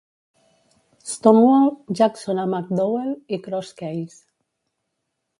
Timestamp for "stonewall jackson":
1.09-2.41